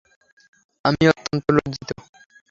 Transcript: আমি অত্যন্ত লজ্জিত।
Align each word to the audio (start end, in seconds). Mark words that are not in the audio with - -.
আমি 0.85 1.03
অত্যন্ত 1.11 1.45
লজ্জিত। 1.55 1.89